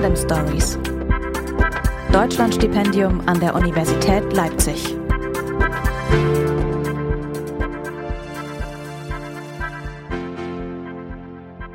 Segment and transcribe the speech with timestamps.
[0.00, 0.78] Tandem Stories.
[2.12, 4.94] Deutschlandstipendium an der Universität Leipzig.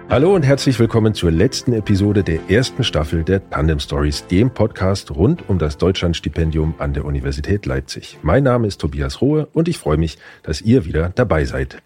[0.10, 5.12] Hallo und herzlich willkommen zur letzten Episode der ersten Staffel der Tandem Stories, dem Podcast
[5.12, 8.20] rund um das Deutschlandstipendium an der Universität Leipzig.
[8.22, 11.84] Mein Name ist Tobias Rohe und ich freue mich, dass ihr wieder dabei seid.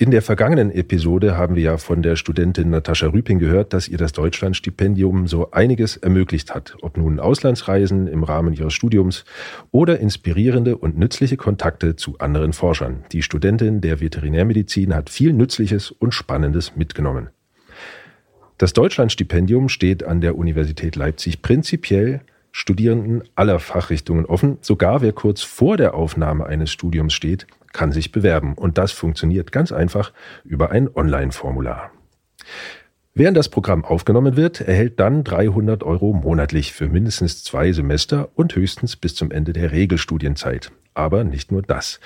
[0.00, 3.98] In der vergangenen Episode haben wir ja von der Studentin Natascha Rüping gehört, dass ihr
[3.98, 9.24] das Deutschlandstipendium so einiges ermöglicht hat, ob nun Auslandsreisen im Rahmen ihres Studiums
[9.72, 13.02] oder inspirierende und nützliche Kontakte zu anderen Forschern.
[13.10, 17.30] Die Studentin der Veterinärmedizin hat viel Nützliches und Spannendes mitgenommen.
[18.56, 22.20] Das Deutschlandstipendium steht an der Universität Leipzig prinzipiell
[22.52, 24.58] Studierenden aller Fachrichtungen offen.
[24.60, 28.54] Sogar wer kurz vor der Aufnahme eines Studiums steht, kann sich bewerben.
[28.54, 30.12] Und das funktioniert ganz einfach
[30.44, 31.90] über ein Online-Formular.
[33.14, 38.54] Während das Programm aufgenommen wird, erhält dann 300 Euro monatlich für mindestens zwei Semester und
[38.54, 40.70] höchstens bis zum Ende der Regelstudienzeit.
[40.94, 41.98] Aber nicht nur das.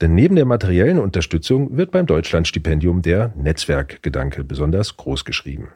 [0.00, 5.70] Denn neben der materiellen Unterstützung wird beim Deutschlandstipendium der Netzwerkgedanke besonders groß geschrieben.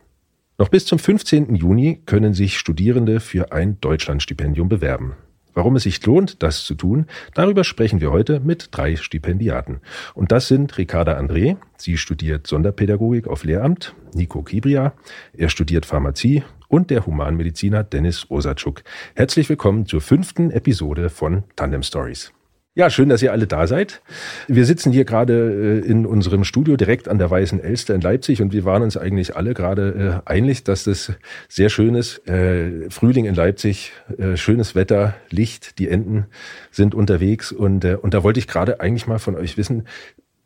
[0.59, 1.57] Noch bis zum 15.
[1.57, 5.17] Juni können sich Studierende für ein Deutschlandstipendium bewerben.
[5.55, 9.81] Warum es sich lohnt, das zu tun, darüber sprechen wir heute mit drei Stipendiaten.
[10.15, 14.93] Und das sind Ricarda André, sie studiert Sonderpädagogik auf Lehramt, Nico Kibria,
[15.33, 18.83] er studiert Pharmazie und der Humanmediziner Dennis Osatschuk.
[19.15, 22.33] Herzlich willkommen zur fünften Episode von Tandem Stories.
[22.77, 24.03] Ja, schön, dass ihr alle da seid.
[24.49, 28.43] Wir sitzen hier gerade äh, in unserem Studio direkt an der Weißen Elster in Leipzig
[28.43, 31.13] und wir waren uns eigentlich alle gerade äh, einig, dass das
[31.49, 32.27] sehr schön ist.
[32.27, 33.93] Äh, Frühling in Leipzig,
[34.35, 36.27] schönes Wetter, Licht, die Enten
[36.73, 39.87] sind unterwegs und, und da wollte ich gerade eigentlich mal von euch wissen,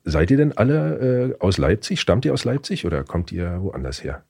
[0.04, 2.00] seid ihr denn alle aus Leipzig?
[2.00, 4.22] Stammt ihr aus Leipzig oder kommt ihr woanders her?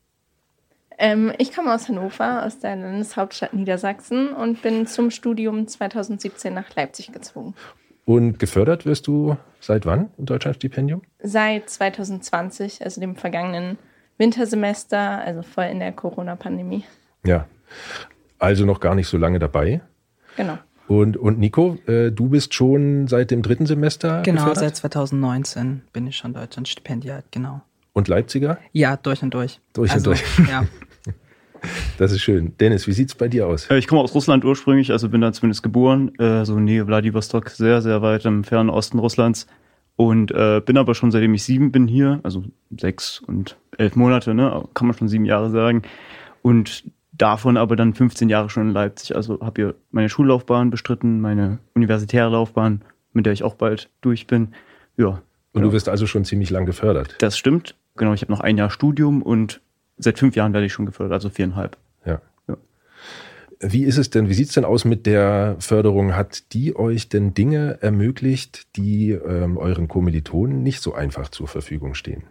[0.99, 6.75] Ähm, ich komme aus Hannover, aus der Landeshauptstadt Niedersachsen und bin zum Studium 2017 nach
[6.75, 7.55] Leipzig gezogen.
[8.09, 11.03] Und gefördert wirst du seit wann im Deutschlandstipendium?
[11.23, 13.77] Seit 2020, also dem vergangenen
[14.17, 16.85] Wintersemester, also voll in der Corona-Pandemie.
[17.27, 17.47] Ja,
[18.39, 19.83] also noch gar nicht so lange dabei.
[20.39, 20.57] Genau.
[20.87, 24.77] Und, und Nico, äh, du bist schon seit dem dritten Semester Genau, gefördert?
[24.77, 27.61] seit 2019 bin ich schon Deutschlandstipendiat, genau.
[27.93, 28.57] Und Leipziger?
[28.73, 29.61] Ja, durch und durch.
[29.75, 30.49] Durch also, und durch.
[30.49, 30.65] Ja.
[31.99, 32.57] Das ist schön.
[32.59, 33.69] Dennis, wie sieht es bei dir aus?
[33.71, 37.51] Äh, ich komme aus Russland ursprünglich, also bin da zumindest geboren, äh, so Nähe Vladivostok,
[37.51, 39.49] sehr, sehr weit im fernen Osten Russlands.
[39.97, 42.45] Und äh, bin aber schon seitdem ich sieben bin hier, also
[42.79, 45.83] sechs und elf Monate, ne, kann man schon sieben Jahre sagen.
[46.41, 49.17] Und davon aber dann 15 Jahre schon in Leipzig.
[49.17, 52.83] Also habe hier meine Schullaufbahn bestritten, meine universitäre Laufbahn,
[53.13, 54.55] mit der ich auch bald durch bin.
[54.97, 55.09] Ja.
[55.09, 55.23] Und
[55.55, 55.67] genau.
[55.67, 57.17] du wirst also schon ziemlich lang gefördert.
[57.19, 57.75] Das stimmt.
[57.97, 59.61] Genau, ich habe noch ein Jahr Studium und
[59.97, 61.77] seit fünf Jahren werde ich schon gefördert, also viereinhalb.
[62.05, 62.21] Ja.
[62.49, 62.57] ja.
[63.61, 66.15] Wie ist es denn, wie sieht es denn aus mit der Förderung?
[66.15, 71.95] Hat die euch denn Dinge ermöglicht, die ähm, euren Kommilitonen nicht so einfach zur Verfügung
[71.95, 72.25] stehen?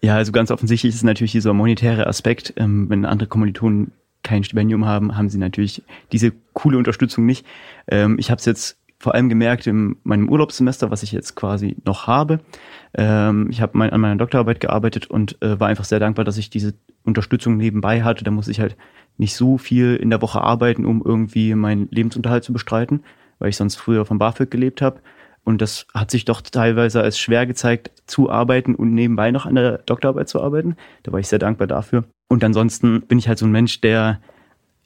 [0.00, 2.54] Ja, also ganz offensichtlich ist natürlich dieser monetäre Aspekt.
[2.56, 3.92] Ähm, wenn andere Kommilitonen
[4.22, 7.46] kein Stipendium haben, haben sie natürlich diese coole Unterstützung nicht.
[7.88, 11.76] Ähm, ich habe es jetzt vor allem gemerkt in meinem Urlaubssemester, was ich jetzt quasi
[11.84, 12.40] noch habe.
[12.94, 16.36] Ähm, ich habe mein, an meiner Doktorarbeit gearbeitet und äh, war einfach sehr dankbar, dass
[16.36, 16.74] ich diese
[17.08, 18.24] Unterstützung nebenbei hatte.
[18.24, 18.76] Da muss ich halt
[19.16, 23.02] nicht so viel in der Woche arbeiten, um irgendwie meinen Lebensunterhalt zu bestreiten,
[23.38, 25.00] weil ich sonst früher vom BAföG gelebt habe.
[25.44, 29.54] Und das hat sich doch teilweise als schwer gezeigt, zu arbeiten und nebenbei noch an
[29.54, 30.76] der Doktorarbeit zu arbeiten.
[31.02, 32.04] Da war ich sehr dankbar dafür.
[32.28, 34.20] Und ansonsten bin ich halt so ein Mensch, der,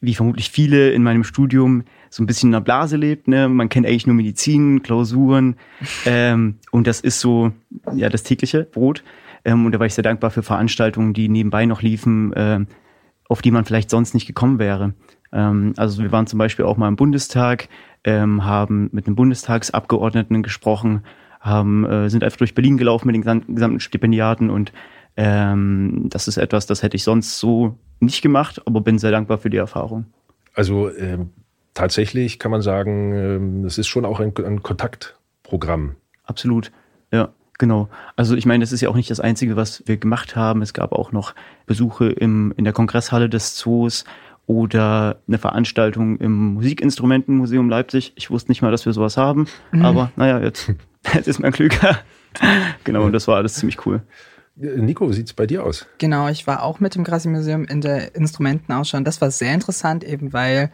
[0.00, 3.27] wie vermutlich viele in meinem Studium, so ein bisschen in der Blase lebt.
[3.27, 3.49] Ne?
[3.49, 5.56] Man kennt eigentlich nur Medizin, Klausuren
[6.06, 7.53] ähm, und das ist so
[7.94, 9.03] ja das tägliche Brot.
[9.44, 12.60] Ähm, und da war ich sehr dankbar für Veranstaltungen, die nebenbei noch liefen, äh,
[13.28, 14.94] auf die man vielleicht sonst nicht gekommen wäre.
[15.32, 17.69] Ähm, also wir waren zum Beispiel auch mal im Bundestag,
[18.04, 21.04] ähm, haben mit einem Bundestagsabgeordneten gesprochen,
[21.41, 24.72] haben, äh, sind einfach durch Berlin gelaufen mit den gesamten Stipendiaten und
[25.16, 29.39] ähm, das ist etwas, das hätte ich sonst so nicht gemacht, aber bin sehr dankbar
[29.39, 30.06] für die Erfahrung.
[30.54, 31.30] Also ähm,
[31.74, 35.97] tatsächlich kann man sagen, es ist schon auch ein, ein Kontaktprogramm.
[36.24, 36.72] Absolut,
[37.10, 37.30] ja.
[37.62, 37.88] Genau.
[38.16, 40.62] Also ich meine, das ist ja auch nicht das Einzige, was wir gemacht haben.
[40.62, 41.32] Es gab auch noch
[41.64, 44.04] Besuche im, in der Kongresshalle des Zoos
[44.48, 48.14] oder eine Veranstaltung im Musikinstrumentenmuseum Leipzig.
[48.16, 49.84] Ich wusste nicht mal, dass wir sowas haben, mhm.
[49.84, 50.72] aber naja, jetzt,
[51.14, 52.00] jetzt ist man klüger.
[52.82, 54.03] genau, und das war alles ziemlich cool.
[54.56, 55.86] Nico, wie sieht es bei dir aus?
[55.98, 59.04] Genau, ich war auch mit dem Grassi-Museum in der Instrumentenausstellung.
[59.04, 60.72] Das war sehr interessant, eben weil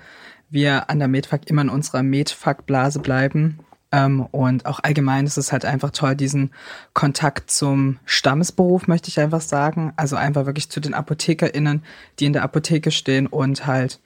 [0.48, 3.58] wir an der Medfak immer in unserer Medfak-Blase bleiben
[3.90, 6.50] Ähm, und auch allgemein ist es halt einfach toll, diesen
[6.92, 9.92] Kontakt zum Stammesberuf, möchte ich einfach sagen.
[9.96, 11.82] Also einfach wirklich zu den ApothekerInnen,
[12.18, 14.00] die in der Apotheke stehen und halt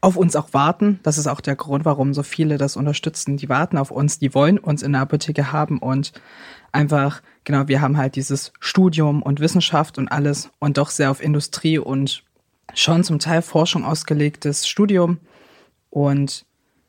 [0.00, 1.00] auf uns auch warten.
[1.02, 3.36] Das ist auch der Grund, warum so viele das unterstützen.
[3.36, 6.12] Die warten auf uns, die wollen uns in der Apotheke haben und
[6.72, 11.22] einfach, genau, wir haben halt dieses Studium und Wissenschaft und alles und doch sehr auf
[11.22, 12.22] Industrie und
[12.74, 15.18] schon zum Teil Forschung ausgelegtes Studium.
[15.90, 16.44] Und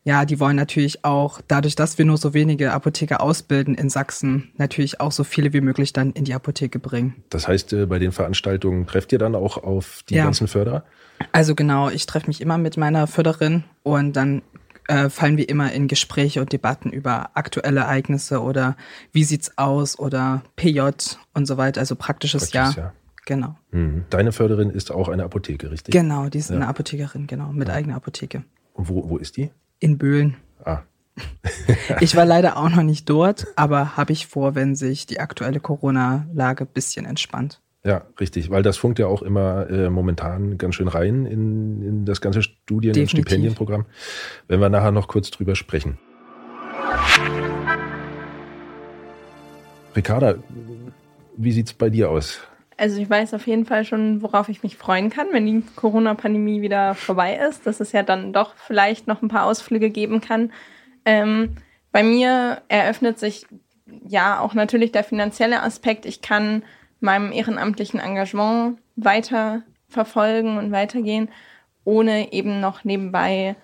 [0.08, 4.54] ja, die wollen natürlich auch, dadurch, dass wir nur so wenige Apotheker ausbilden in Sachsen,
[4.56, 7.16] natürlich auch so viele wie möglich dann in die Apotheke bringen.
[7.30, 10.24] Das heißt, äh, bei den Veranstaltungen trefft ihr dann auch auf die ja.
[10.24, 10.86] ganzen Förderer?
[11.34, 14.44] Also genau, ich treffe mich immer mit meiner Förderin und dann
[14.88, 18.78] äh, fallen wir immer in Gespräche und Debatten über aktuelle Ereignisse oder
[19.12, 20.80] wie sieht's aus oder PJ
[21.34, 22.86] und so weiter, also praktisches, praktisches Jahr.
[22.86, 22.94] Jahr.
[23.26, 23.58] Genau.
[23.72, 24.06] Mhm.
[24.10, 25.92] Deine Förderin ist auch eine Apotheke, richtig?
[25.92, 26.56] Genau, die ist ja.
[26.56, 27.74] eine Apothekerin, genau, mit ja.
[27.74, 28.46] eigener Apotheke.
[28.72, 29.52] Und wo, wo ist die?
[29.80, 30.38] In Böhlen.
[30.64, 30.82] Ah.
[32.00, 35.60] ich war leider auch noch nicht dort, aber habe ich vor, wenn sich die aktuelle
[35.60, 37.62] Corona-Lage ein bisschen entspannt.
[37.84, 42.06] Ja, richtig, weil das funkt ja auch immer äh, momentan ganz schön rein in, in
[42.06, 43.20] das ganze Studien- Definitiv.
[43.20, 43.86] und Stipendienprogramm.
[44.48, 45.98] Wenn wir nachher noch kurz drüber sprechen.
[49.96, 50.36] Ricarda,
[51.38, 52.40] wie sieht es bei dir aus?
[52.78, 56.62] Also ich weiß auf jeden Fall schon, worauf ich mich freuen kann, wenn die Corona-Pandemie
[56.62, 60.52] wieder vorbei ist, dass es ja dann doch vielleicht noch ein paar Ausflüge geben kann.
[61.04, 61.56] Ähm,
[61.92, 63.48] bei mir eröffnet sich
[64.08, 66.06] ja auch natürlich der finanzielle Aspekt.
[66.06, 66.64] Ich kann
[67.00, 71.30] meinem ehrenamtlichen Engagement weiter verfolgen und weitergehen,
[71.84, 73.56] ohne eben noch nebenbei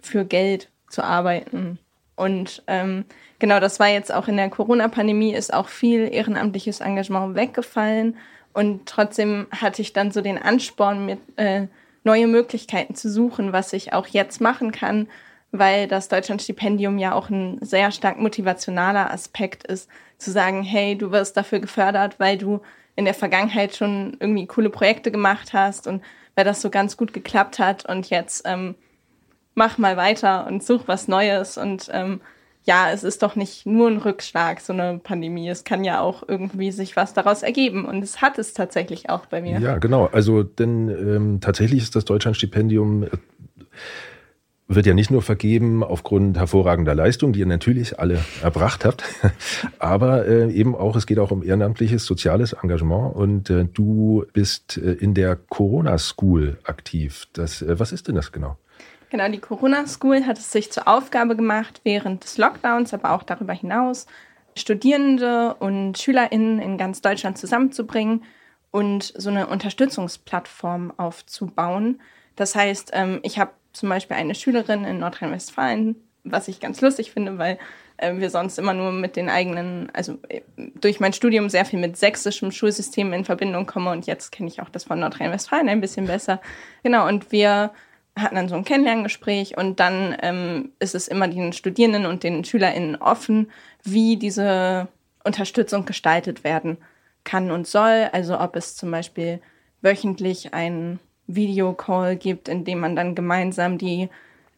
[0.00, 1.78] für Geld zu arbeiten.
[2.20, 3.06] Und ähm,
[3.38, 8.18] genau, das war jetzt auch in der Corona-Pandemie, ist auch viel ehrenamtliches Engagement weggefallen.
[8.52, 11.68] Und trotzdem hatte ich dann so den Ansporn, mir äh,
[12.04, 15.08] neue Möglichkeiten zu suchen, was ich auch jetzt machen kann,
[15.50, 19.88] weil das Deutschlandstipendium ja auch ein sehr stark motivationaler Aspekt ist,
[20.18, 22.60] zu sagen, hey, du wirst dafür gefördert, weil du
[22.96, 26.02] in der Vergangenheit schon irgendwie coole Projekte gemacht hast und
[26.34, 28.74] weil das so ganz gut geklappt hat und jetzt ähm,
[29.54, 32.20] mach mal weiter und such was Neues und ähm,
[32.64, 35.48] ja, es ist doch nicht nur ein Rückschlag, so eine Pandemie.
[35.48, 37.86] Es kann ja auch irgendwie sich was daraus ergeben.
[37.86, 39.58] Und es hat es tatsächlich auch bei mir.
[39.60, 40.10] Ja, genau.
[40.12, 43.08] Also, denn ähm, tatsächlich ist das Deutschlandstipendium äh,
[44.68, 49.02] wird ja nicht nur vergeben aufgrund hervorragender Leistung, die ihr natürlich alle erbracht habt,
[49.80, 54.76] aber äh, eben auch, es geht auch um ehrenamtliches, soziales Engagement und äh, du bist
[54.78, 57.26] äh, in der Corona School aktiv.
[57.32, 58.58] Das, äh, was ist denn das genau?
[59.10, 63.24] Genau, die Corona School hat es sich zur Aufgabe gemacht, während des Lockdowns, aber auch
[63.24, 64.06] darüber hinaus,
[64.56, 68.22] Studierende und SchülerInnen in ganz Deutschland zusammenzubringen
[68.70, 72.00] und so eine Unterstützungsplattform aufzubauen.
[72.36, 77.10] Das heißt, ähm, ich habe zum Beispiel eine Schülerin in Nordrhein-Westfalen, was ich ganz lustig
[77.10, 77.58] finde, weil
[77.96, 81.80] äh, wir sonst immer nur mit den eigenen, also äh, durch mein Studium sehr viel
[81.80, 85.80] mit sächsischem Schulsystem in Verbindung komme und jetzt kenne ich auch das von Nordrhein-Westfalen ein
[85.80, 86.40] bisschen besser.
[86.84, 87.72] Genau, und wir
[88.16, 92.44] hatten dann so ein Kennenlerngespräch und dann ähm, ist es immer den Studierenden und den
[92.44, 93.50] SchülerInnen offen,
[93.82, 94.88] wie diese
[95.24, 96.78] Unterstützung gestaltet werden
[97.24, 98.08] kann und soll.
[98.12, 99.40] Also ob es zum Beispiel
[99.82, 104.08] wöchentlich einen Videocall gibt, in dem man dann gemeinsam die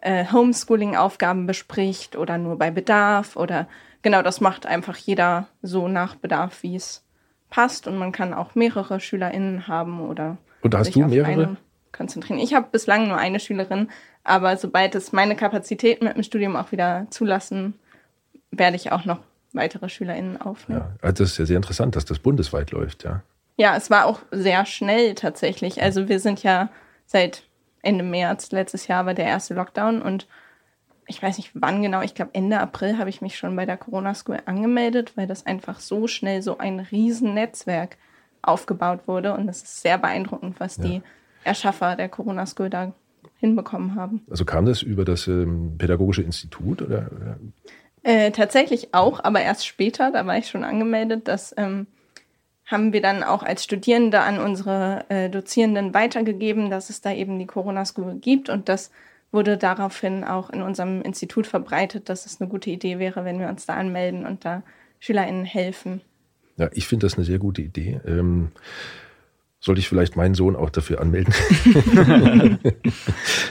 [0.00, 3.68] äh, Homeschooling-Aufgaben bespricht oder nur bei Bedarf oder
[4.02, 7.04] genau, das macht einfach jeder so nach Bedarf, wie es
[7.50, 10.38] passt und man kann auch mehrere SchülerInnen haben oder.
[10.62, 11.56] Und hast du mehrere?
[11.92, 12.38] Konzentrieren.
[12.38, 13.88] Ich habe bislang nur eine Schülerin,
[14.24, 17.74] aber sobald es meine Kapazitäten mit dem Studium auch wieder zulassen,
[18.50, 19.18] werde ich auch noch
[19.52, 20.80] weitere SchülerInnen aufnehmen.
[20.80, 23.22] Ja, also das ist ja sehr interessant, dass das bundesweit läuft, ja.
[23.56, 25.82] Ja, es war auch sehr schnell tatsächlich.
[25.82, 26.70] Also wir sind ja
[27.04, 27.42] seit
[27.82, 30.26] Ende März letztes Jahr war der erste Lockdown und
[31.06, 33.76] ich weiß nicht wann genau, ich glaube Ende April habe ich mich schon bei der
[33.76, 37.98] Corona School angemeldet, weil das einfach so schnell so ein Riesennetzwerk
[38.40, 40.84] aufgebaut wurde und es ist sehr beeindruckend, was ja.
[40.84, 41.02] die
[41.44, 42.92] Erschaffer der Corona da
[43.38, 44.22] hinbekommen haben.
[44.30, 47.10] Also kam das über das ähm, Pädagogische Institut oder?
[48.04, 51.86] Äh, tatsächlich auch, aber erst später, da war ich schon angemeldet, das ähm,
[52.66, 57.38] haben wir dann auch als Studierende an unsere äh, Dozierenden weitergegeben, dass es da eben
[57.38, 58.90] die Corona School gibt und das
[59.32, 63.48] wurde daraufhin auch in unserem Institut verbreitet, dass es eine gute Idee wäre, wenn wir
[63.48, 64.62] uns da anmelden und da
[65.00, 66.00] SchülerInnen helfen.
[66.58, 68.00] Ja, ich finde das eine sehr gute Idee.
[68.06, 68.52] Ähm,
[69.62, 71.32] sollte ich vielleicht meinen Sohn auch dafür anmelden.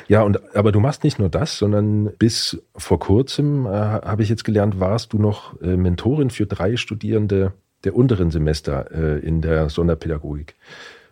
[0.10, 4.28] ja, und aber du machst nicht nur das, sondern bis vor kurzem äh, habe ich
[4.28, 7.54] jetzt gelernt, warst du noch äh, Mentorin für drei Studierende
[7.86, 10.56] der unteren Semester äh, in der Sonderpädagogik.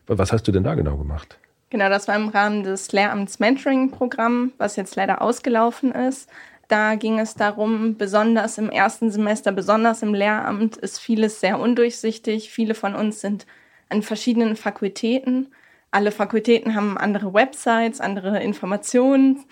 [0.07, 1.39] Was hast du denn da genau gemacht?
[1.69, 6.29] Genau, das war im Rahmen des Lehramts Mentoring-Programm, was jetzt leider ausgelaufen ist.
[6.67, 12.51] Da ging es darum, besonders im ersten Semester, besonders im Lehramt, ist vieles sehr undurchsichtig.
[12.51, 13.45] Viele von uns sind
[13.89, 15.47] an verschiedenen Fakultäten.
[15.91, 19.43] Alle Fakultäten haben andere Websites, andere Informationen,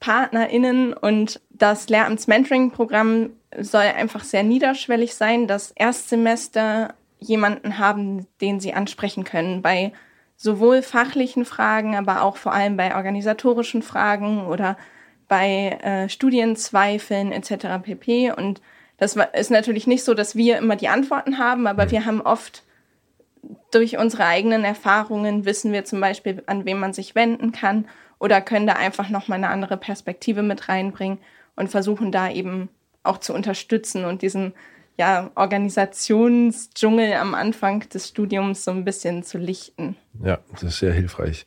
[0.00, 8.74] PartnerInnen und das Lehramts-Mentoring-Programm soll einfach sehr niederschwellig sein, dass Erstsemester jemanden haben, den sie
[8.74, 9.92] ansprechen können bei
[10.36, 14.76] sowohl fachlichen Fragen, aber auch vor allem bei organisatorischen Fragen oder
[15.28, 17.82] bei äh, Studienzweifeln etc.
[17.82, 18.32] pp.
[18.32, 18.60] Und
[18.98, 22.62] das ist natürlich nicht so, dass wir immer die Antworten haben, aber wir haben oft
[23.70, 27.86] durch unsere eigenen Erfahrungen wissen wir zum Beispiel, an wen man sich wenden kann
[28.18, 31.18] oder können da einfach nochmal eine andere Perspektive mit reinbringen
[31.54, 32.68] und versuchen da eben
[33.02, 34.52] auch zu unterstützen und diesen
[34.98, 39.96] ja, Organisationsdschungel am Anfang des Studiums so ein bisschen zu lichten.
[40.22, 41.46] Ja, das ist sehr hilfreich.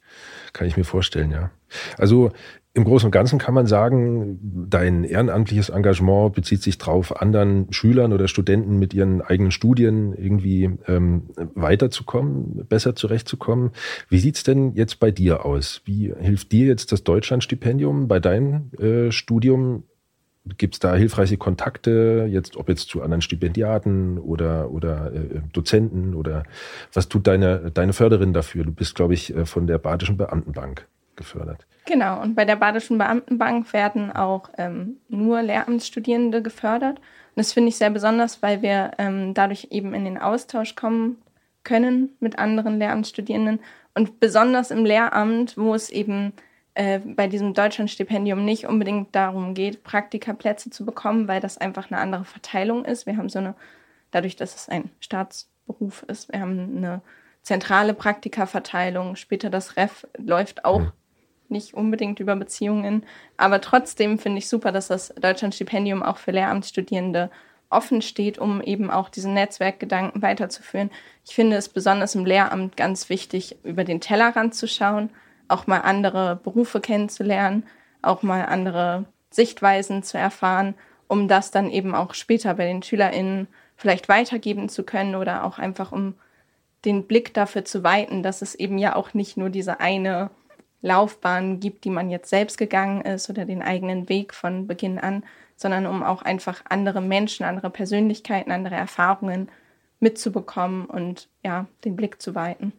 [0.53, 1.49] Kann ich mir vorstellen, ja.
[1.97, 2.31] Also
[2.79, 8.13] im Großen und Ganzen kann man sagen, dein ehrenamtliches Engagement bezieht sich darauf, anderen Schülern
[8.13, 11.24] oder Studenten mit ihren eigenen Studien irgendwie ähm,
[11.55, 13.71] weiterzukommen, besser zurechtzukommen.
[14.07, 15.81] Wie sieht's denn jetzt bei dir aus?
[15.83, 19.83] Wie hilft dir jetzt das Deutschlandstipendium bei deinem äh, Studium?
[20.57, 26.15] Gibt es da hilfreiche Kontakte, jetzt ob jetzt zu anderen Stipendiaten oder, oder äh, Dozenten
[26.15, 26.43] oder
[26.93, 28.63] was tut deine, deine Förderin dafür?
[28.63, 30.88] Du bist, glaube ich, äh, von der Badischen Beamtenbank
[31.19, 31.67] gefördert.
[31.85, 36.97] Genau, und bei der Badischen Beamtenbank werden auch ähm, nur Lehramtsstudierende gefördert.
[36.97, 41.17] Und das finde ich sehr besonders, weil wir ähm, dadurch eben in den Austausch kommen
[41.63, 43.59] können mit anderen Lehramtsstudierenden.
[43.93, 46.33] Und besonders im Lehramt, wo es eben
[46.75, 51.99] äh, bei diesem Deutschlandstipendium nicht unbedingt darum geht, Praktikaplätze zu bekommen, weil das einfach eine
[51.99, 53.05] andere Verteilung ist.
[53.05, 53.55] Wir haben so eine,
[54.11, 57.01] dadurch, dass es ein Staatsberuf ist, wir haben eine
[57.41, 59.15] zentrale Praktikaverteilung.
[59.15, 60.91] Später das Ref läuft auch mhm
[61.49, 63.03] nicht unbedingt über Beziehungen.
[63.37, 67.29] Aber trotzdem finde ich super, dass das Deutschlandstipendium auch für Lehramtsstudierende
[67.69, 70.89] offen steht, um eben auch diesen Netzwerkgedanken weiterzuführen.
[71.25, 75.11] Ich finde es besonders im Lehramt ganz wichtig, über den Tellerrand zu schauen,
[75.47, 77.63] auch mal andere Berufe kennenzulernen,
[78.01, 80.75] auch mal andere Sichtweisen zu erfahren,
[81.07, 85.59] um das dann eben auch später bei den SchülerInnen vielleicht weitergeben zu können oder auch
[85.59, 86.15] einfach um
[86.85, 90.29] den Blick dafür zu weiten, dass es eben ja auch nicht nur diese eine
[90.81, 95.24] Laufbahn gibt, die man jetzt selbst gegangen ist oder den eigenen Weg von Beginn an,
[95.55, 99.50] sondern um auch einfach andere Menschen, andere Persönlichkeiten, andere Erfahrungen
[100.00, 102.71] mitzubekommen und ja, den Blick zu weiten.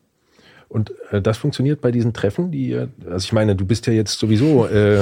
[0.71, 4.19] Und äh, das funktioniert bei diesen Treffen, die, also ich meine, du bist ja jetzt
[4.19, 5.01] sowieso äh,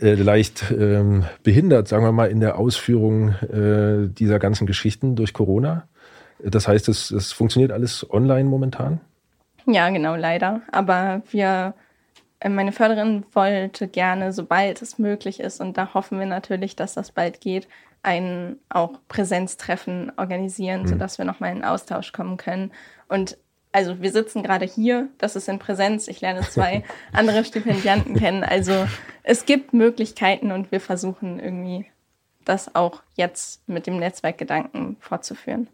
[0.00, 5.32] äh, leicht äh, behindert, sagen wir mal, in der Ausführung äh, dieser ganzen Geschichten durch
[5.32, 5.86] Corona.
[6.42, 9.00] Das heißt, es, es funktioniert alles online momentan?
[9.66, 10.62] Ja, genau, leider.
[10.72, 11.74] Aber wir
[12.46, 17.10] meine Förderin wollte gerne, sobald es möglich ist, und da hoffen wir natürlich, dass das
[17.10, 17.68] bald geht,
[18.02, 20.88] ein auch Präsenztreffen organisieren, mhm.
[20.88, 22.70] sodass wir nochmal in Austausch kommen können.
[23.08, 23.36] Und
[23.72, 26.08] also wir sitzen gerade hier, das ist in Präsenz.
[26.08, 28.44] Ich lerne zwei andere Stipendianten kennen.
[28.44, 28.86] Also
[29.24, 31.86] es gibt Möglichkeiten und wir versuchen irgendwie
[32.44, 35.68] das auch jetzt mit dem Netzwerkgedanken fortzuführen.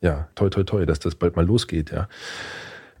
[0.00, 2.08] Ja, toi, toi, toi, dass das bald mal losgeht, ja.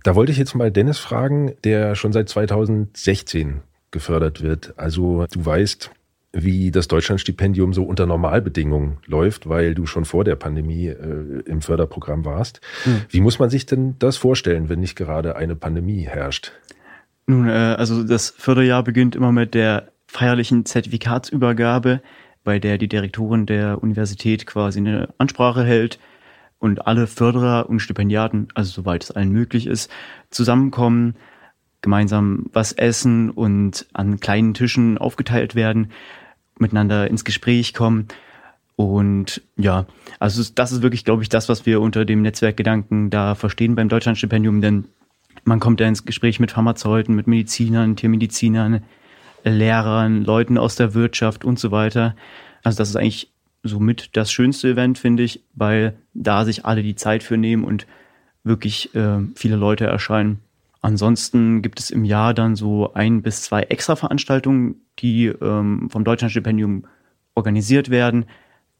[0.06, 4.72] Da wollte ich jetzt mal Dennis fragen, der schon seit 2016 gefördert wird.
[4.76, 5.90] Also du weißt,
[6.30, 11.60] wie das Deutschlandstipendium so unter Normalbedingungen läuft, weil du schon vor der Pandemie äh, im
[11.60, 12.60] Förderprogramm warst.
[12.84, 13.00] Hm.
[13.08, 16.52] Wie muss man sich denn das vorstellen, wenn nicht gerade eine Pandemie herrscht?
[17.26, 22.00] Nun, äh, also das Förderjahr beginnt immer mit der feierlichen Zertifikatsübergabe,
[22.44, 25.98] bei der die Direktorin der Universität quasi eine Ansprache hält,
[26.58, 29.90] und alle Förderer und Stipendiaten, also soweit es allen möglich ist,
[30.30, 31.16] zusammenkommen,
[31.82, 35.92] gemeinsam was essen und an kleinen Tischen aufgeteilt werden,
[36.58, 38.08] miteinander ins Gespräch kommen.
[38.74, 39.86] Und ja,
[40.18, 43.88] also das ist wirklich, glaube ich, das, was wir unter dem Netzwerkgedanken da verstehen beim
[43.88, 44.86] Deutschlandstipendium, denn
[45.44, 48.82] man kommt da ins Gespräch mit Pharmazeuten, mit Medizinern, Tiermedizinern,
[49.44, 52.16] Lehrern, Leuten aus der Wirtschaft und so weiter.
[52.64, 53.30] Also das ist eigentlich
[53.68, 57.86] somit das schönste Event, finde ich, weil da sich alle die Zeit für nehmen und
[58.44, 60.40] wirklich äh, viele Leute erscheinen.
[60.80, 66.04] Ansonsten gibt es im Jahr dann so ein bis zwei extra Veranstaltungen, die ähm, vom
[66.04, 66.84] Deutschlandstipendium
[67.34, 68.26] organisiert werden.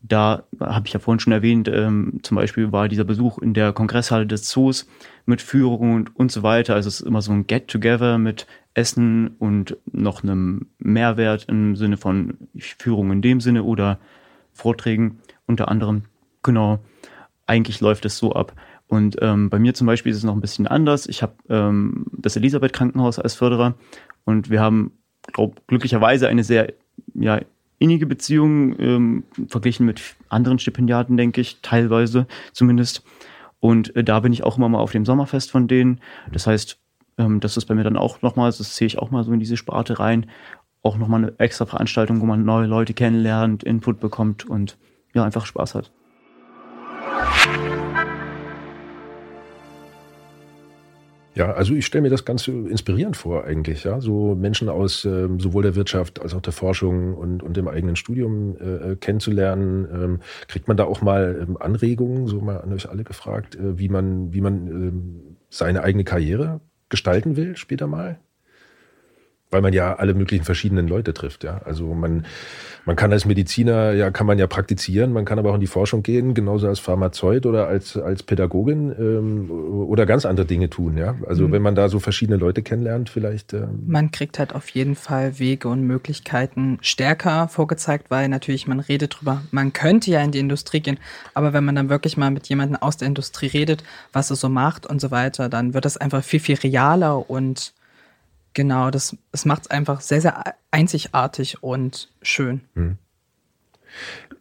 [0.02, 3.73] Da habe ich ja vorhin schon erwähnt, ähm, zum Beispiel war dieser Besuch in der
[3.73, 4.87] Kongresshalle des Zoos
[5.25, 6.75] mit Führung und, und so weiter.
[6.75, 11.97] Also es ist immer so ein Get-Together mit Essen und noch einem Mehrwert im Sinne
[11.97, 13.99] von Führung in dem Sinne oder
[14.56, 16.02] Vorträgen unter anderem.
[16.42, 16.80] Genau,
[17.46, 18.52] eigentlich läuft es so ab.
[18.88, 21.06] Und ähm, bei mir zum Beispiel ist es noch ein bisschen anders.
[21.06, 23.75] Ich habe ähm, das Elisabeth Krankenhaus als Förderer
[24.25, 24.92] und wir haben
[25.32, 26.72] glaub, glücklicherweise eine sehr
[27.14, 27.40] ja,
[27.78, 33.02] innige Beziehung, ähm, verglichen mit anderen Stipendiaten, denke ich, teilweise zumindest.
[33.60, 36.00] Und äh, da bin ich auch immer mal auf dem Sommerfest von denen.
[36.32, 36.78] Das heißt,
[37.18, 39.40] ähm, das ist bei mir dann auch nochmal, das zähle ich auch mal so in
[39.40, 40.26] diese Sparte rein,
[40.87, 44.78] auch nochmal eine extra Veranstaltung, wo man neue Leute kennenlernt, Input bekommt und
[45.14, 45.90] ja, einfach Spaß hat.
[51.35, 54.00] Ja, also ich stelle mir das Ganze inspirierend vor eigentlich, ja.
[54.00, 57.95] So Menschen aus äh, sowohl der Wirtschaft als auch der Forschung und, und dem eigenen
[57.97, 59.87] Studium äh, äh, kennenzulernen.
[59.93, 63.78] Ähm, kriegt man da auch mal ähm, Anregungen, so mal an euch alle gefragt, äh,
[63.78, 68.19] wie man, wie man ähm, seine eigene Karriere gestalten will später mal?
[69.50, 71.61] Weil man ja alle möglichen verschiedenen Leute trifft, ja.
[71.65, 72.25] Also man
[72.87, 75.67] man kann als Mediziner, ja, kann man ja praktizieren, man kann aber auch in die
[75.67, 80.97] Forschung gehen, genauso als Pharmazeut oder als, als Pädagogin ähm, oder ganz andere Dinge tun,
[80.97, 81.17] ja.
[81.26, 81.53] Also mhm.
[81.53, 83.55] wenn man da so verschiedene Leute kennenlernt, vielleicht.
[83.55, 88.79] Ähm man kriegt halt auf jeden Fall Wege und Möglichkeiten stärker vorgezeigt, weil natürlich man
[88.79, 90.99] redet drüber, man könnte ja in die Industrie gehen,
[91.35, 94.49] aber wenn man dann wirklich mal mit jemandem aus der Industrie redet, was es so
[94.49, 97.73] macht und so weiter, dann wird das einfach viel, viel realer und
[98.56, 102.62] Genau, das, das macht es einfach sehr, sehr einzigartig und schön.
[102.75, 102.96] Hm.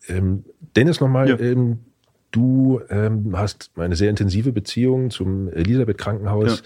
[0.08, 0.46] Ähm,
[0.78, 1.38] Dennis, nochmal, ja.
[1.38, 1.80] ähm,
[2.32, 6.60] du ähm, hast eine sehr intensive Beziehung zum Elisabeth Krankenhaus.
[6.60, 6.66] Ja.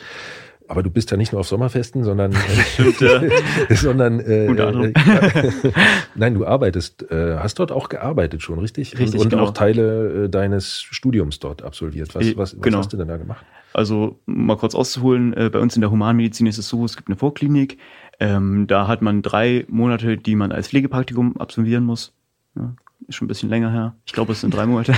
[0.70, 2.32] Aber du bist ja nicht nur auf Sommerfesten, sondern,
[2.74, 3.22] Stimmt, ja.
[3.76, 4.94] sondern äh, äh,
[6.16, 8.98] nein, du arbeitest, äh, hast dort auch gearbeitet schon, richtig?
[9.00, 9.46] Richtig, und, und genau.
[9.46, 12.14] auch Teile äh, deines Studiums dort absolviert.
[12.14, 12.78] Was, was, was genau.
[12.78, 13.44] hast du denn da gemacht?
[13.74, 17.10] Also mal kurz auszuholen, äh, bei uns in der Humanmedizin ist es so, es gibt
[17.10, 17.80] eine Vorklinik,
[18.20, 22.14] ähm, da hat man drei Monate, die man als Pflegepraktikum absolvieren muss.
[22.56, 22.76] Ja,
[23.08, 23.96] ist schon ein bisschen länger her.
[24.06, 24.94] Ich glaube, es sind drei Monate.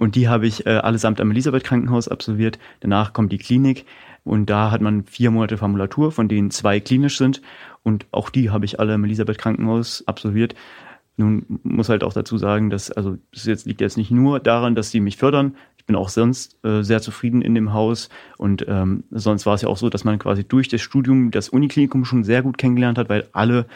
[0.00, 2.58] und die habe ich äh, allesamt am Elisabeth Krankenhaus absolviert.
[2.80, 3.84] Danach kommt die Klinik
[4.28, 7.42] und da hat man vier Monate Formulatur, von denen zwei klinisch sind.
[7.82, 10.54] Und auch die habe ich alle im Elisabeth Krankenhaus absolviert.
[11.16, 14.74] Nun muss halt auch dazu sagen, dass, also das jetzt, liegt jetzt nicht nur daran,
[14.74, 15.54] dass sie mich fördern
[15.88, 18.10] bin auch sonst äh, sehr zufrieden in dem Haus.
[18.36, 21.48] Und ähm, sonst war es ja auch so, dass man quasi durch das Studium das
[21.48, 23.66] Uniklinikum schon sehr gut kennengelernt hat, weil alle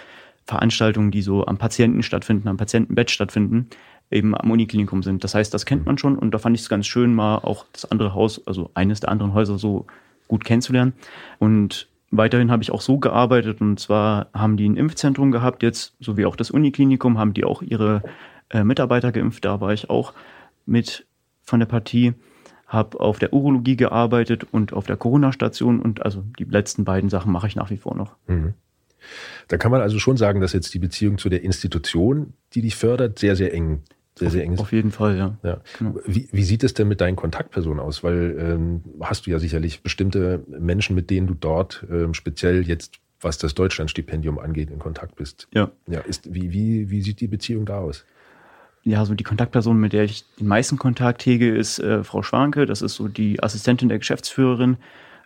[0.45, 3.69] Veranstaltungen, die so am Patienten stattfinden, am Patientenbett stattfinden,
[4.11, 5.25] eben am Uniklinikum sind.
[5.25, 7.65] Das heißt, das kennt man schon und da fand ich es ganz schön, mal auch
[7.73, 9.87] das andere Haus, also eines der anderen Häuser so
[10.33, 10.95] gut kennenzulernen.
[11.39, 15.95] Und weiterhin habe ich auch so gearbeitet und zwar haben die ein Impfzentrum gehabt, jetzt,
[16.01, 18.03] so wie auch das Uniklinikum, haben die auch ihre
[18.49, 20.15] äh, Mitarbeiter geimpft, da war ich auch
[20.65, 21.07] mit
[21.43, 22.15] von der Partie,
[22.67, 27.31] habe auf der Urologie gearbeitet und auf der Corona-Station und also die letzten beiden Sachen
[27.31, 28.17] mache ich nach wie vor noch.
[28.27, 28.55] Mhm.
[29.49, 32.77] Da kann man also schon sagen, dass jetzt die Beziehung zu der Institution, die dich
[32.77, 33.83] fördert, sehr, sehr eng
[34.19, 34.61] sehr, sehr eng ist.
[34.61, 35.37] Auf jeden Fall, ja.
[35.43, 35.61] ja.
[35.79, 35.97] Genau.
[36.07, 38.05] Wie, wie sieht es denn mit deinen Kontaktpersonen aus?
[38.05, 42.97] Weil ähm, hast du ja sicherlich bestimmte Menschen, mit denen du dort ähm, speziell jetzt,
[43.21, 45.49] was das Deutschlandstipendium angeht, in Kontakt bist.
[45.55, 45.71] Ja.
[45.87, 48.05] ja ist, wie, wie, wie sieht die Beziehung da aus?
[48.85, 52.67] ja, so die Kontaktperson, mit der ich den meisten Kontakt hege, ist äh, Frau Schwanke.
[52.67, 54.77] Das ist so die Assistentin der Geschäftsführerin.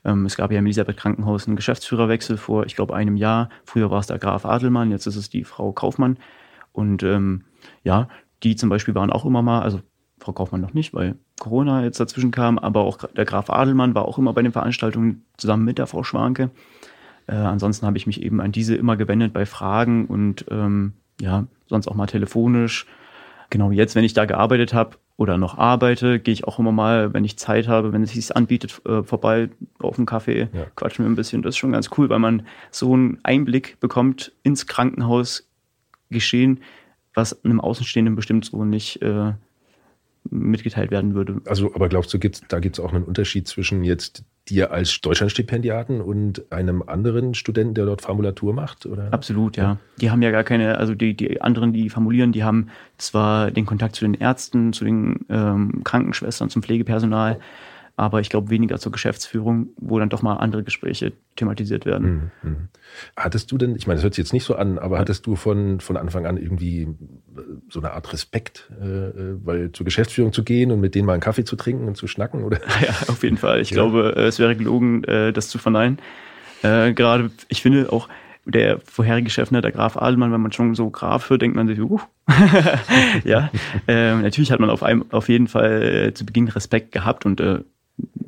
[0.05, 3.49] Ähm, es gab ja im Elisabeth Krankenhaus einen Geschäftsführerwechsel vor, ich glaube, einem Jahr.
[3.65, 6.19] Früher war es der Graf Adelmann, jetzt ist es die Frau Kaufmann.
[6.73, 7.45] Und ähm,
[7.83, 8.09] ja,
[8.43, 9.81] die zum Beispiel waren auch immer mal, also
[10.19, 14.07] Frau Kaufmann noch nicht, weil Corona jetzt dazwischen kam, aber auch der Graf Adelmann war
[14.07, 16.51] auch immer bei den Veranstaltungen zusammen mit der Frau Schwanke.
[17.27, 21.47] Äh, ansonsten habe ich mich eben an diese immer gewendet bei Fragen und ähm, ja,
[21.67, 22.87] sonst auch mal telefonisch
[23.51, 27.15] genau jetzt, wenn ich da gearbeitet habe oder noch arbeite, gehe ich auch immer mal,
[27.15, 30.67] wenn ich Zeit habe, wenn es sich anbietet, äh, vorbei auf einen Kaffee, ja.
[30.75, 31.43] quatschen wir ein bisschen.
[31.43, 35.49] Das ist schon ganz cool, weil man so einen Einblick bekommt ins Krankenhaus
[36.11, 36.61] geschehen,
[37.17, 39.33] was einem Außenstehenden bestimmt so nicht äh,
[40.31, 41.41] mitgeteilt werden würde.
[41.47, 45.01] Also, aber glaubst du, gibt's, da gibt es auch einen Unterschied zwischen jetzt dir als
[45.01, 48.87] Deutschlandstipendiaten und einem anderen Studenten, der dort Formulatur macht?
[48.87, 49.13] Oder?
[49.13, 49.79] Absolut, ja.
[50.01, 53.67] Die haben ja gar keine, also die, die anderen, die formulieren, die haben zwar den
[53.67, 57.41] Kontakt zu den Ärzten, zu den ähm, Krankenschwestern, zum Pflegepersonal,
[57.97, 62.31] aber ich glaube weniger zur Geschäftsführung, wo dann doch mal andere Gespräche thematisiert werden.
[62.43, 62.69] Mhm, mhm.
[63.17, 65.35] Hattest du denn, ich meine, das hört sich jetzt nicht so an, aber hattest du
[65.35, 66.87] von, von Anfang an irgendwie äh,
[67.71, 71.15] so eine Art Respekt, äh, äh, weil zur Geschäftsführung zu gehen und mit denen mal
[71.15, 72.45] einen Kaffee zu trinken und zu schnacken?
[72.45, 72.61] Oder?
[72.83, 73.63] Ja, auf jeden Fall.
[73.63, 73.77] Ich ja.
[73.77, 75.99] glaube, äh, es wäre gelogen, das zu verneinen.
[76.63, 78.09] Äh, gerade, ich finde auch,
[78.45, 81.67] der vorherige Chef, ne, der Graf Adelmann, wenn man schon so Graf hört, denkt man
[81.67, 82.01] sich, uh.
[83.25, 83.51] ja,
[83.89, 87.41] ähm, natürlich hat man auf, einem, auf jeden Fall äh, zu Beginn Respekt gehabt und
[87.41, 87.61] äh,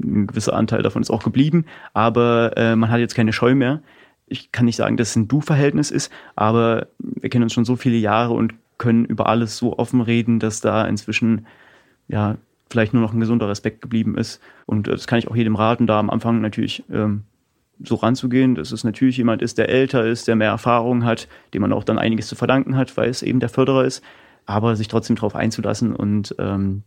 [0.02, 3.82] ein gewisser Anteil davon ist auch geblieben, aber äh, man hat jetzt keine Scheu mehr.
[4.26, 7.76] Ich kann nicht sagen, dass es ein Du-Verhältnis ist, aber wir kennen uns schon so
[7.76, 11.46] viele Jahre und können über alles so offen reden, dass da inzwischen
[12.08, 12.36] ja
[12.70, 14.40] vielleicht nur noch ein gesunder Respekt geblieben ist.
[14.66, 17.24] Und das kann ich auch jedem raten, da am Anfang natürlich ähm,
[17.82, 21.62] so ranzugehen, dass es natürlich jemand ist, der älter ist, der mehr Erfahrung hat, dem
[21.62, 24.02] man auch dann einiges zu verdanken hat, weil es eben der Förderer ist,
[24.46, 26.82] aber sich trotzdem darauf einzulassen und ähm,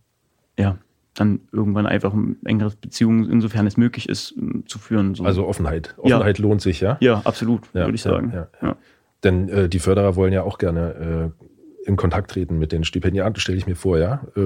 [0.57, 0.77] ja,
[1.13, 2.13] dann irgendwann einfach
[2.45, 4.33] engere Beziehungen, insofern es möglich ist,
[4.65, 5.15] zu führen.
[5.15, 5.23] So.
[5.23, 5.95] Also Offenheit.
[5.97, 6.43] Offenheit ja.
[6.43, 6.97] lohnt sich, ja?
[7.01, 8.33] Ja, absolut, ja, würde ich sagen.
[8.61, 8.77] Ja,
[9.23, 13.39] Denn äh, die Förderer wollen ja auch gerne äh, in Kontakt treten mit den Stipendiaten,
[13.39, 14.39] stelle ich mir vor, ja, äh,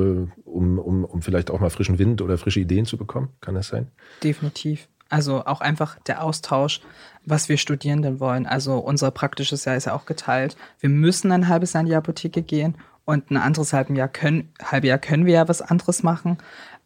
[0.46, 3.30] um, um, um vielleicht auch mal frischen Wind oder frische Ideen zu bekommen.
[3.42, 3.92] Kann das sein?
[4.24, 4.88] Definitiv.
[5.10, 6.82] Also auch einfach der Austausch,
[7.26, 8.48] was wir Studierenden wollen.
[8.48, 10.58] Also unser praktisches Jahr ist ja auch geteilt.
[10.80, 14.52] Wir müssen ein halbes Jahr in die Apotheke gehen und ein anderes halbes Jahr können,
[14.64, 16.38] halbe Jahr können wir ja was anderes machen.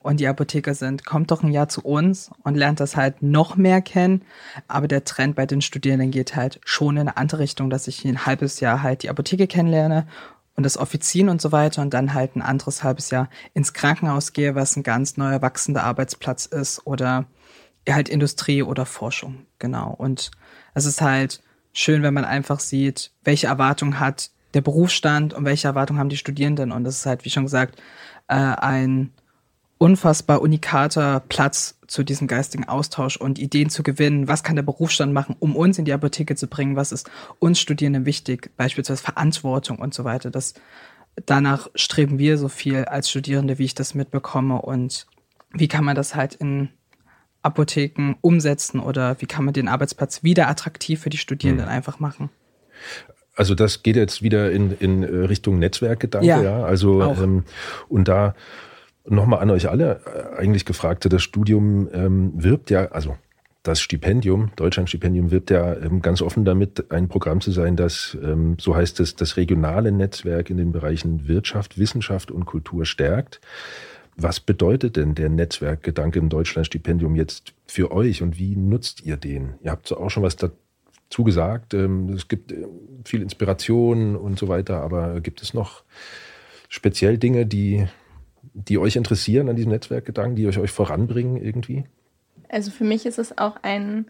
[0.01, 3.57] Und die Apotheker sind, kommt doch ein Jahr zu uns und lernt das halt noch
[3.57, 4.23] mehr kennen.
[4.69, 8.05] Aber der Trend bei den Studierenden geht halt schon in eine andere Richtung, dass ich
[8.05, 10.07] ein halbes Jahr halt die Apotheke kennenlerne
[10.55, 14.31] und das Offizien und so weiter und dann halt ein anderes halbes Jahr ins Krankenhaus
[14.31, 17.25] gehe, was ein ganz neuer wachsender Arbeitsplatz ist oder
[17.89, 19.45] halt Industrie oder Forschung.
[19.57, 19.93] Genau.
[19.93, 20.31] Und
[20.73, 21.41] es ist halt
[21.73, 26.17] schön, wenn man einfach sieht, welche Erwartungen hat der Berufsstand und welche Erwartungen haben die
[26.17, 26.71] Studierenden.
[26.71, 27.79] Und das ist halt, wie schon gesagt,
[28.27, 29.11] äh, ein
[29.77, 34.27] unfassbar unikater Platz zu diesem geistigen Austausch und Ideen zu gewinnen.
[34.27, 36.75] Was kann der Berufsstand machen, um uns in die Apotheke zu bringen?
[36.75, 37.09] Was ist
[37.39, 38.51] uns Studierenden wichtig?
[38.57, 40.31] Beispielsweise Verantwortung und so weiter.
[40.31, 40.53] Das,
[41.25, 44.61] danach streben wir so viel als Studierende, wie ich das mitbekomme.
[44.61, 45.07] Und
[45.51, 46.69] wie kann man das halt in
[47.41, 51.71] Apotheken umsetzen oder wie kann man den Arbeitsplatz wieder attraktiv für die Studierenden mhm.
[51.71, 52.29] einfach machen?
[53.39, 56.43] Also das geht jetzt wieder in, in Richtung Netzwerkgedanke, ja.
[56.43, 56.63] ja.
[56.65, 57.45] Also ähm,
[57.87, 58.35] und da
[59.05, 63.15] nochmal an euch alle äh, eigentlich gefragt, das Studium ähm, wirbt ja, also
[63.63, 68.57] das Stipendium, Deutschlandstipendium wirbt ja ähm, ganz offen damit, ein Programm zu sein, das, ähm,
[68.59, 73.39] so heißt es, das regionale Netzwerk in den Bereichen Wirtschaft, Wissenschaft und Kultur stärkt.
[74.17, 79.53] Was bedeutet denn der Netzwerkgedanke im Deutschlandstipendium jetzt für euch und wie nutzt ihr den?
[79.61, 80.57] Ihr habt so auch schon was dazu
[81.23, 81.73] gesagt.
[81.73, 82.67] Ähm, es gibt äh,
[83.05, 85.83] viel Inspiration und so weiter, aber gibt es noch
[86.69, 87.87] speziell Dinge, die
[88.53, 91.85] die euch interessieren an diesem Netzwerkgedanken, die euch, euch voranbringen irgendwie?
[92.49, 94.09] Also für mich ist es auch ein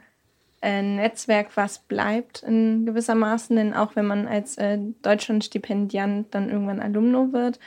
[0.62, 6.80] äh, Netzwerk, was bleibt in gewissermaßen, denn auch wenn man als äh, Deutschlandstipendiant dann irgendwann
[6.80, 7.60] Alumno wird,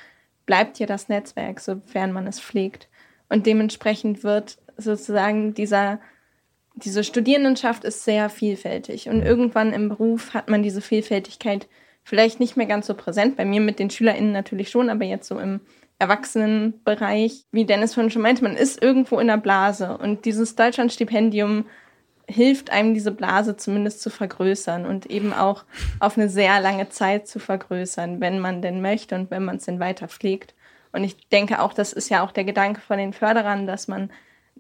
[0.47, 2.89] bleibt ja das Netzwerk, sofern man es pflegt.
[3.29, 6.01] Und dementsprechend wird sozusagen dieser,
[6.75, 9.09] diese Studierendenschaft ist sehr vielfältig.
[9.09, 11.69] Und irgendwann im Beruf hat man diese Vielfältigkeit
[12.05, 13.37] vielleicht nicht mehr ganz so präsent.
[13.37, 15.61] Bei mir mit den SchülerInnen natürlich schon, aber jetzt so im
[15.99, 21.67] Erwachsenenbereich, wie Dennis vorhin schon meinte, man ist irgendwo in der Blase und dieses Deutschlandstipendium
[22.29, 25.65] hilft einem, diese Blase zumindest zu vergrößern und eben auch
[26.01, 29.65] auf eine sehr lange Zeit zu vergrößern, wenn man denn möchte und wenn man es
[29.65, 30.55] denn weiter pflegt.
[30.93, 34.11] Und ich denke auch, das ist ja auch der Gedanke von den Förderern, dass man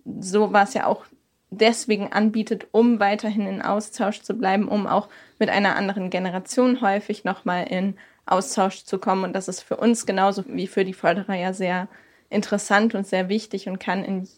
[0.05, 1.07] sowas ja auch
[1.53, 7.25] deswegen anbietet, um weiterhin in Austausch zu bleiben, um auch mit einer anderen Generation häufig
[7.25, 7.95] nochmal in
[8.27, 9.25] Austausch zu kommen.
[9.25, 11.89] Und das ist für uns genauso wie für die Förderer ja sehr
[12.31, 14.29] interessant und sehr wichtig und kann in,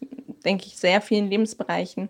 [0.45, 2.09] denke ich, sehr vielen Lebensbereichen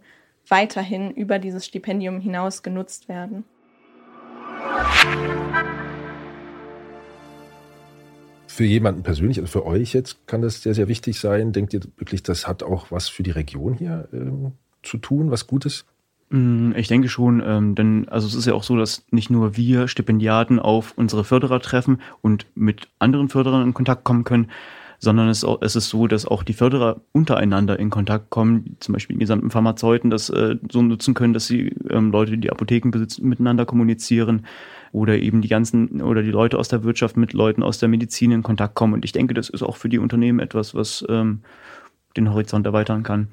[0.48, 3.44] weiterhin über dieses Stipendium hinaus genutzt werden.
[8.46, 11.52] Für jemanden persönlich, also für euch jetzt, kann das sehr, sehr wichtig sein.
[11.52, 14.52] Denkt ihr wirklich, das hat auch was für die Region hier ähm,
[14.84, 15.84] zu tun, was Gutes?
[16.30, 19.56] Mm, ich denke schon, ähm, denn also es ist ja auch so, dass nicht nur
[19.56, 24.50] wir Stipendiaten auf unsere Förderer treffen und mit anderen Förderern in Kontakt kommen können,
[24.98, 29.14] sondern es, es ist so, dass auch die Förderer untereinander in Kontakt kommen, zum Beispiel
[29.14, 33.28] die gesamten Pharmazeuten das äh, so nutzen können, dass sie ähm, Leute, die Apotheken besitzen,
[33.28, 34.46] miteinander kommunizieren
[34.92, 38.32] oder eben die ganzen oder die Leute aus der Wirtschaft mit Leuten aus der Medizin
[38.32, 38.94] in Kontakt kommen.
[38.94, 41.40] Und ich denke, das ist auch für die Unternehmen etwas, was ähm,
[42.16, 43.28] den Horizont erweitern kann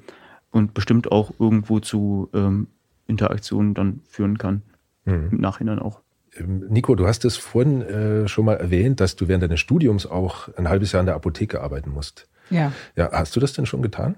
[0.52, 2.68] und bestimmt auch irgendwo zu ähm,
[3.08, 4.62] Interaktionen dann führen kann.
[5.04, 5.30] Mhm.
[5.32, 6.00] Im Nachhinein auch.
[6.36, 10.06] Ähm, Nico, du hast es vorhin äh, schon mal erwähnt, dass du während deines Studiums
[10.06, 12.28] auch ein halbes Jahr in der Apotheke arbeiten musst.
[12.50, 12.72] Ja.
[12.94, 14.16] Ja, hast du das denn schon getan?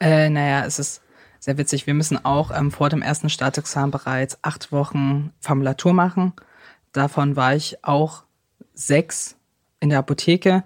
[0.00, 1.02] Äh, naja, es ist
[1.38, 1.86] sehr witzig.
[1.86, 6.32] Wir müssen auch ähm, vor dem ersten Staatsexamen bereits acht Wochen Formulatur machen.
[6.92, 8.24] Davon war ich auch
[8.74, 9.36] sechs
[9.80, 10.64] in der Apotheke.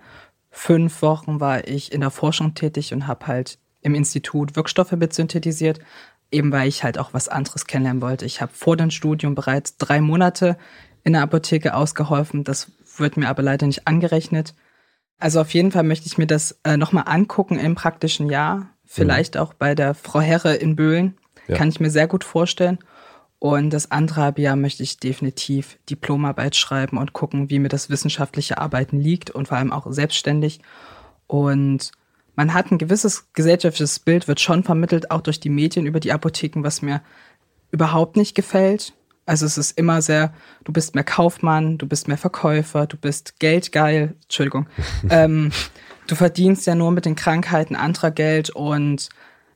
[0.51, 5.15] Fünf Wochen war ich in der Forschung tätig und habe halt im Institut Wirkstoffe mit
[5.15, 5.81] synthetisiert
[6.31, 8.25] eben weil ich halt auch was anderes kennenlernen wollte.
[8.25, 10.57] Ich habe vor dem Studium bereits drei Monate
[11.05, 12.45] in der Apotheke ausgeholfen.
[12.45, 14.55] Das wird mir aber leider nicht angerechnet.
[15.19, 18.71] Also auf jeden Fall möchte ich mir das äh, nochmal angucken im praktischen Jahr.
[18.85, 19.41] Vielleicht mhm.
[19.41, 21.17] auch bei der Frau Herre in Böhlen.
[21.47, 21.57] Ja.
[21.57, 22.79] Kann ich mir sehr gut vorstellen.
[23.39, 28.59] Und das andere Jahr möchte ich definitiv Diplomarbeit schreiben und gucken, wie mir das wissenschaftliche
[28.59, 30.61] Arbeiten liegt und vor allem auch selbstständig.
[31.27, 31.93] Und
[32.37, 36.13] man hat ein gewisses gesellschaftliches Bild, wird schon vermittelt, auch durch die Medien über die
[36.13, 37.01] Apotheken, was mir
[37.71, 38.93] überhaupt nicht gefällt.
[39.25, 43.41] Also es ist immer sehr, du bist mehr Kaufmann, du bist mehr Verkäufer, du bist
[43.41, 44.69] geldgeil, Entschuldigung.
[45.11, 45.51] ähm,
[46.07, 49.09] du verdienst ja nur mit den Krankheiten anderer Geld und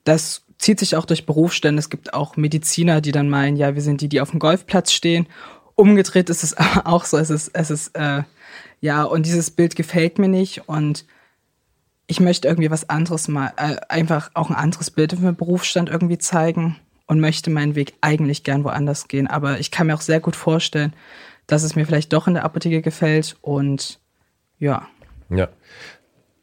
[0.04, 1.78] das zieht sich auch durch Berufsstände.
[1.78, 4.92] Es gibt auch Mediziner, die dann meinen, ja, wir sind die, die auf dem Golfplatz
[4.92, 5.28] stehen.
[5.74, 8.22] Umgedreht ist es aber auch so, es ist, es ist, äh,
[8.80, 11.04] ja, und dieses Bild gefällt mir nicht und
[12.10, 15.88] ich möchte irgendwie was anderes mal, äh, einfach auch ein anderes Bild für den Berufsstand
[15.88, 19.28] irgendwie zeigen und möchte meinen Weg eigentlich gern woanders gehen.
[19.28, 20.92] Aber ich kann mir auch sehr gut vorstellen,
[21.46, 24.00] dass es mir vielleicht doch in der Apotheke gefällt und
[24.58, 24.88] ja.
[25.28, 25.48] Ja.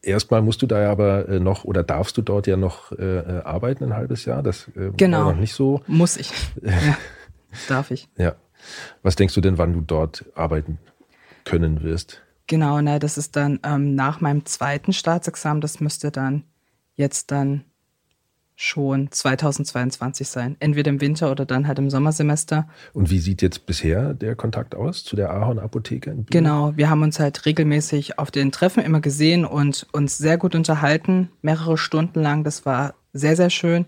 [0.01, 3.17] Erstmal musst du da ja aber äh, noch oder darfst du dort ja noch äh,
[3.17, 4.41] äh arbeiten ein halbes Jahr.
[4.43, 5.25] Das äh, genau.
[5.25, 5.81] war noch nicht so.
[5.87, 6.31] Muss ich.
[6.61, 6.97] ja.
[7.67, 8.07] Darf ich.
[8.17, 8.35] Ja.
[9.03, 10.77] Was denkst du denn, wann du dort arbeiten
[11.43, 12.21] können wirst?
[12.47, 15.61] Genau, na, das ist dann ähm, nach meinem zweiten Staatsexamen.
[15.61, 16.43] Das müsste dann
[16.95, 17.65] jetzt dann
[18.55, 20.57] schon 2022 sein.
[20.59, 22.67] Entweder im Winter oder dann halt im Sommersemester.
[22.93, 26.25] Und wie sieht jetzt bisher der Kontakt aus zu der Ahorn Apotheke?
[26.31, 30.55] Genau, wir haben uns halt regelmäßig auf den Treffen immer gesehen und uns sehr gut
[30.55, 32.43] unterhalten, mehrere Stunden lang.
[32.43, 33.85] Das war sehr, sehr schön.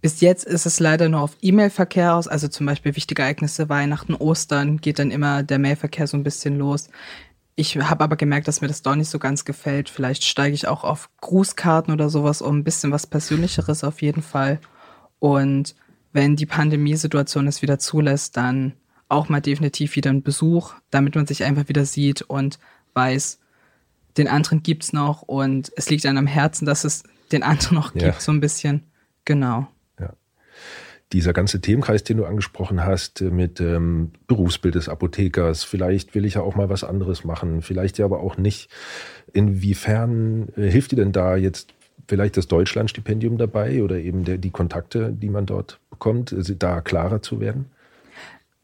[0.00, 4.14] Bis jetzt ist es leider nur auf E-Mail-Verkehr aus, also zum Beispiel wichtige Ereignisse, Weihnachten,
[4.14, 6.88] Ostern, geht dann immer der Mailverkehr so ein bisschen los.
[7.58, 9.88] Ich habe aber gemerkt, dass mir das doch nicht so ganz gefällt.
[9.88, 14.22] Vielleicht steige ich auch auf Grußkarten oder sowas um, ein bisschen was Persönlicheres auf jeden
[14.22, 14.60] Fall.
[15.18, 15.74] Und
[16.12, 18.74] wenn die Pandemiesituation es wieder zulässt, dann
[19.08, 22.60] auch mal definitiv wieder ein Besuch, damit man sich einfach wieder sieht und
[22.94, 23.40] weiß,
[24.18, 27.92] den anderen gibt's noch und es liegt einem am Herzen, dass es den anderen noch
[27.92, 28.20] gibt, ja.
[28.20, 28.84] so ein bisschen.
[29.24, 29.66] Genau
[31.12, 36.24] dieser ganze Themenkreis, den du angesprochen hast, äh, mit ähm, Berufsbild des Apothekers, vielleicht will
[36.24, 38.70] ich ja auch mal was anderes machen, vielleicht ja aber auch nicht.
[39.32, 41.74] Inwiefern äh, hilft dir denn da jetzt
[42.06, 46.80] vielleicht das Deutschlandstipendium dabei oder eben der, die Kontakte, die man dort bekommt, äh, da
[46.80, 47.66] klarer zu werden?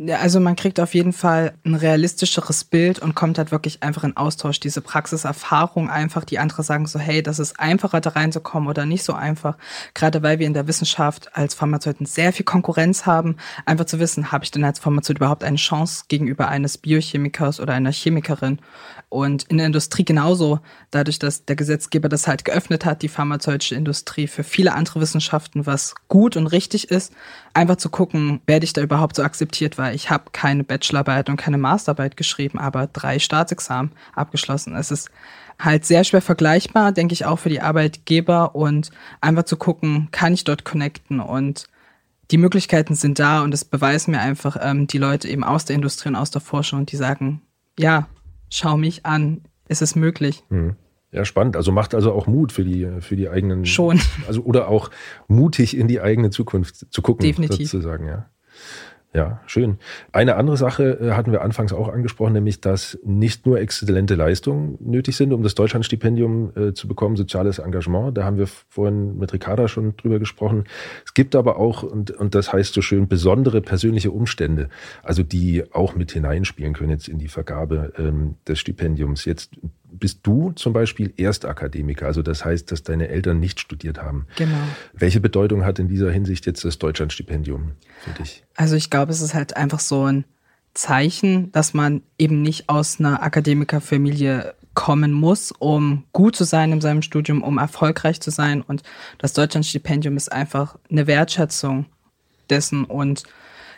[0.01, 4.17] Also man kriegt auf jeden Fall ein realistischeres Bild und kommt halt wirklich einfach in
[4.17, 4.59] Austausch.
[4.59, 9.05] Diese Praxiserfahrung einfach, die andere sagen so, hey, das ist einfacher da reinzukommen oder nicht
[9.05, 9.57] so einfach.
[9.95, 14.33] Gerade weil wir in der Wissenschaft als Pharmazeuten sehr viel Konkurrenz haben, einfach zu wissen,
[14.33, 18.59] habe ich denn als Pharmazeut überhaupt eine Chance gegenüber eines Biochemikers oder einer Chemikerin?
[19.11, 20.59] Und in der Industrie genauso,
[20.91, 25.67] dadurch, dass der Gesetzgeber das halt geöffnet hat, die pharmazeutische Industrie für viele andere Wissenschaften,
[25.67, 27.13] was gut und richtig ist,
[27.53, 31.37] einfach zu gucken, werde ich da überhaupt so akzeptiert, weil ich habe keine Bachelorarbeit und
[31.37, 34.75] keine Masterarbeit geschrieben, aber drei Staatsexamen abgeschlossen.
[34.77, 35.11] Es ist
[35.59, 40.33] halt sehr schwer vergleichbar, denke ich auch für die Arbeitgeber und einfach zu gucken, kann
[40.33, 41.67] ich dort connecten und
[42.31, 45.77] die Möglichkeiten sind da und es beweisen mir einfach ähm, die Leute eben aus der
[45.77, 47.43] Industrie und aus der Forschung, die sagen,
[47.79, 48.09] ja,
[48.49, 50.45] schau mich an, es ist möglich.
[50.49, 50.77] Mhm.
[51.13, 51.57] Ja, spannend.
[51.57, 53.67] Also macht also auch Mut für die, für die eigenen.
[53.67, 54.01] Schon.
[54.27, 54.91] Also oder auch
[55.29, 57.71] mutig in die eigene Zukunft zu gucken, Definitiv.
[57.71, 58.31] sozusagen, ja.
[59.15, 59.79] Ja, schön.
[60.11, 64.77] Eine andere Sache äh, hatten wir anfangs auch angesprochen, nämlich, dass nicht nur exzellente Leistungen
[64.81, 68.19] nötig sind, um das Deutschlandstipendium äh, zu bekommen, soziales Engagement.
[68.19, 70.65] Da haben wir vorhin mit Ricarda schon drüber gesprochen.
[71.07, 74.69] Es gibt aber auch, und, und das heißt so schön, besondere persönliche Umstände,
[75.05, 79.27] also die auch mit hineinspielen können jetzt in die Vergabe ähm, des Stipendiums.
[79.27, 79.53] Jetzt
[79.99, 84.27] bist du zum Beispiel Erstakademiker, also das heißt, dass deine Eltern nicht studiert haben.
[84.37, 84.59] Genau.
[84.93, 88.45] Welche Bedeutung hat in dieser Hinsicht jetzt das Deutschlandstipendium für dich?
[88.57, 90.25] Also ich glaube, es ist halt einfach so ein
[90.75, 96.81] Zeichen, dass man eben nicht aus einer Akademikerfamilie kommen muss, um gut zu sein in
[96.81, 98.61] seinem Studium, um erfolgreich zu sein.
[98.61, 98.83] Und
[99.19, 101.87] das Deutschlandstipendium ist einfach eine Wertschätzung
[102.51, 103.23] dessen und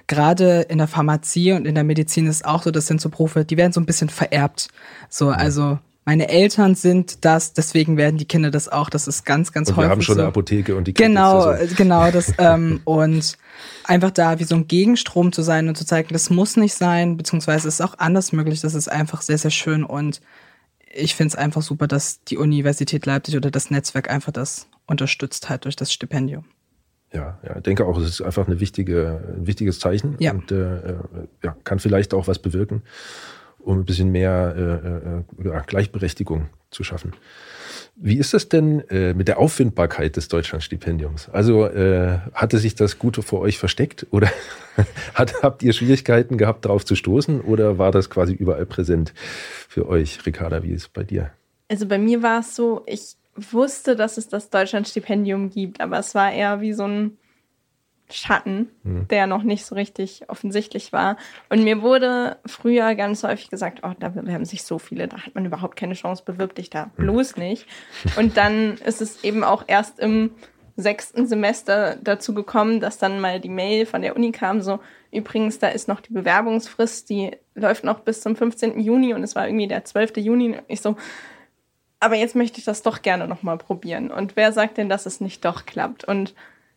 [0.07, 3.45] gerade in der Pharmazie und in der Medizin ist auch so, das sind so Berufe,
[3.45, 4.69] die werden so ein bisschen vererbt.
[5.09, 8.89] So, also meine Eltern sind das, deswegen werden die Kinder das auch.
[8.91, 9.87] Das ist ganz, ganz und häufig.
[9.89, 10.21] Wir haben schon so.
[10.21, 11.75] eine Apotheke und die Genau, so.
[11.77, 12.33] genau das.
[12.39, 13.37] ähm, und
[13.83, 17.17] einfach da wie so ein Gegenstrom zu sein und zu zeigen, das muss nicht sein,
[17.17, 18.61] beziehungsweise ist auch anders möglich.
[18.61, 20.21] Das ist einfach sehr, sehr schön und
[20.95, 25.51] ich finde es einfach super, dass die Universität Leipzig oder das Netzwerk einfach das unterstützt
[25.51, 26.45] hat durch das Stipendium.
[27.13, 30.33] Ja, ja, ich denke auch, es ist einfach eine wichtige, ein wichtiges Zeichen ja.
[30.33, 30.95] und äh,
[31.43, 32.83] ja, kann vielleicht auch was bewirken
[33.67, 37.15] um ein bisschen mehr äh, äh, Gleichberechtigung zu schaffen.
[37.97, 41.29] Wie ist das denn äh, mit der Auffindbarkeit des Deutschlandstipendiums?
[41.31, 44.31] Also äh, hatte sich das Gute vor euch versteckt oder
[45.15, 49.13] hat, habt ihr Schwierigkeiten gehabt, darauf zu stoßen oder war das quasi überall präsent
[49.69, 50.25] für euch?
[50.25, 51.33] Ricarda, wie ist es bei dir?
[51.69, 56.15] Also bei mir war es so, ich wusste, dass es das Deutschlandstipendium gibt, aber es
[56.15, 57.19] war eher wie so ein
[58.11, 59.09] Schatten, mhm.
[59.09, 61.17] der noch nicht so richtig offensichtlich war.
[61.49, 65.35] Und mir wurde früher ganz häufig gesagt, oh, da bewerben sich so viele, da hat
[65.35, 66.91] man überhaupt keine Chance, bewirb dich da mhm.
[67.03, 67.67] bloß nicht.
[68.17, 70.31] Und dann ist es eben auch erst im
[70.77, 74.79] sechsten Semester dazu gekommen, dass dann mal die Mail von der Uni kam, so
[75.11, 78.79] übrigens, da ist noch die Bewerbungsfrist, die läuft noch bis zum 15.
[78.79, 80.19] Juni und es war irgendwie der 12.
[80.19, 80.57] Juni.
[80.69, 80.97] Ich so,
[82.01, 84.11] aber jetzt möchte ich das doch gerne nochmal probieren.
[84.11, 86.05] Und wer sagt denn, dass es nicht doch klappt?
[86.05, 86.35] Und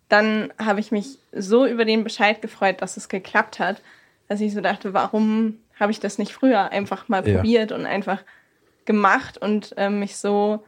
[0.10, 3.82] dann habe ich mich so über den Bescheid gefreut, dass es geklappt hat,
[4.28, 7.36] dass ich so dachte, warum habe ich das nicht früher einfach mal ja.
[7.36, 8.24] probiert und einfach
[8.86, 10.64] gemacht und äh, mich so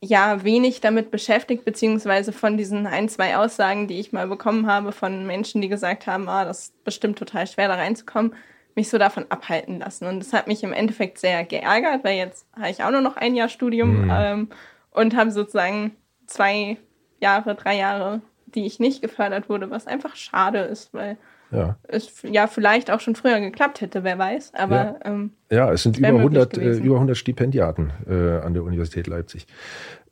[0.00, 4.92] ja wenig damit beschäftigt, beziehungsweise von diesen ein, zwei Aussagen, die ich mal bekommen habe
[4.92, 8.34] von Menschen, die gesagt haben, ah, das ist bestimmt total schwer da reinzukommen,
[8.74, 10.06] mich so davon abhalten lassen.
[10.06, 13.16] Und das hat mich im Endeffekt sehr geärgert, weil jetzt habe ich auch nur noch
[13.16, 14.12] ein Jahr Studium mhm.
[14.12, 14.48] ähm,
[14.90, 16.76] und habe sozusagen zwei
[17.20, 18.20] Jahre, drei Jahre,
[18.56, 21.16] die ich nicht gefördert wurde, was einfach schade ist, weil
[21.52, 21.76] ja.
[21.84, 24.54] es ja vielleicht auch schon früher geklappt hätte, wer weiß.
[24.54, 28.64] Aber ja, ähm, ja es sind über 100, äh, über 100 Stipendiaten äh, an der
[28.64, 29.46] Universität Leipzig.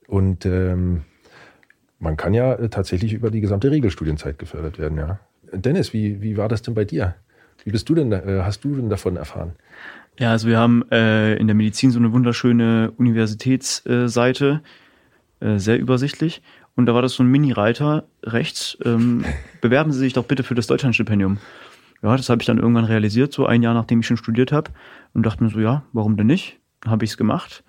[0.07, 1.03] Und ähm,
[1.99, 5.19] man kann ja äh, tatsächlich über die gesamte Regelstudienzeit gefördert werden, ja.
[5.53, 7.15] Dennis, wie, wie war das denn bei dir?
[7.65, 9.53] Wie bist du denn, äh, hast du denn davon erfahren?
[10.19, 14.61] Ja, also wir haben äh, in der Medizin so eine wunderschöne Universitätsseite,
[15.41, 16.43] äh, sehr übersichtlich.
[16.77, 18.77] Und da war das so ein Mini-Reiter rechts.
[18.85, 19.25] Ähm,
[19.61, 21.39] bewerben Sie sich doch bitte für das Deutschlandstipendium.
[22.03, 24.71] Ja, das habe ich dann irgendwann realisiert, so ein Jahr nachdem ich schon studiert habe.
[25.15, 26.59] Und dachte mir so, ja, warum denn nicht?
[26.85, 27.65] Habe ich es gemacht.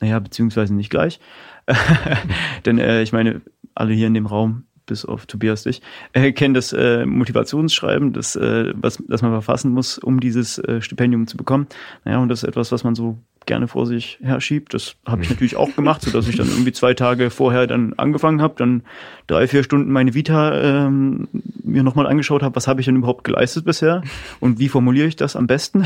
[0.00, 1.20] Naja, beziehungsweise nicht gleich.
[2.64, 3.42] Denn äh, ich meine,
[3.74, 5.82] alle hier in dem Raum bis auf Tobias dich,
[6.12, 10.80] äh, kennen das äh, Motivationsschreiben, das, äh, was, das man verfassen muss, um dieses äh,
[10.80, 11.66] Stipendium zu bekommen.
[12.04, 14.74] Naja, und das ist etwas, was man so gerne vor sich herschiebt.
[14.74, 17.94] Das habe ich natürlich auch gemacht, so dass ich dann irgendwie zwei Tage vorher dann
[17.94, 18.82] angefangen habe, dann
[19.26, 21.28] drei, vier Stunden meine Vita ähm,
[21.62, 24.02] mir nochmal angeschaut habe, was habe ich denn überhaupt geleistet bisher
[24.40, 25.84] und wie formuliere ich das am besten.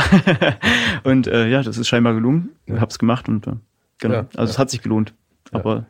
[1.04, 2.50] und äh, ja, das ist scheinbar gelungen.
[2.66, 3.52] Ich habe es gemacht und äh,
[3.98, 4.14] genau.
[4.14, 4.44] Ja, also ja.
[4.44, 5.14] es hat sich gelohnt.
[5.52, 5.86] Aber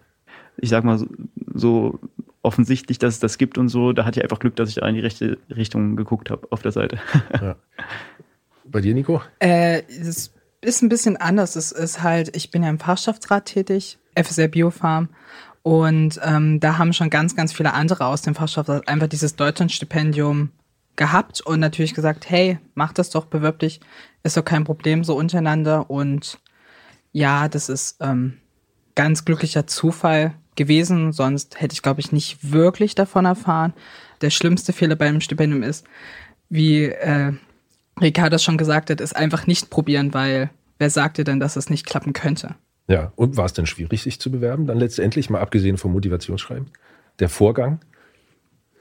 [0.56, 1.06] ich sag mal so,
[1.54, 2.00] so
[2.42, 3.92] offensichtlich, dass es das gibt und so.
[3.92, 6.62] Da hatte ich einfach Glück, dass ich da in die rechte Richtung geguckt habe auf
[6.62, 6.98] der Seite.
[7.40, 7.56] Ja.
[8.64, 9.20] Bei dir, Nico?
[9.40, 11.56] Äh, es ist ein bisschen anders.
[11.56, 15.08] Es ist halt, ich bin ja im Fachschaftsrat tätig, FSR Biofarm.
[15.62, 20.50] Und ähm, da haben schon ganz, ganz viele andere aus dem Fachschaftsrat einfach dieses Deutschlandstipendium
[20.96, 23.80] gehabt und natürlich gesagt, hey, mach das doch, bewirb dich,
[24.22, 25.90] ist doch kein Problem so untereinander.
[25.90, 26.38] Und
[27.12, 28.38] ja, das ist ähm,
[28.94, 33.72] ganz glücklicher Zufall, gewesen, sonst hätte ich, glaube ich, nicht wirklich davon erfahren.
[34.20, 35.86] Der schlimmste Fehler beim Stipendium ist,
[36.50, 37.32] wie äh,
[38.00, 41.70] Ricardo schon gesagt hat, ist einfach nicht probieren, weil wer sagt dir denn, dass es
[41.70, 42.54] nicht klappen könnte?
[42.88, 44.66] Ja, und war es denn schwierig, sich zu bewerben?
[44.66, 46.70] Dann letztendlich, mal abgesehen vom Motivationsschreiben,
[47.20, 47.80] der Vorgang?